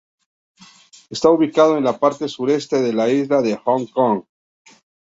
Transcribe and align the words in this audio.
Está 1.11 1.29
ubicado 1.29 1.77
en 1.77 1.83
la 1.83 1.99
parte 1.99 2.27
sureste 2.27 2.81
de 2.81 2.91
la 2.91 3.07
isla 3.11 3.43
de 3.43 3.55
Hong 3.57 3.85
Kong. 3.85 4.23